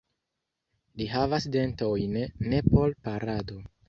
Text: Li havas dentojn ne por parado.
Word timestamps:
Li 1.01 1.05
havas 1.11 1.45
dentojn 1.55 2.17
ne 2.53 2.63
por 2.71 2.97
parado. 3.09 3.59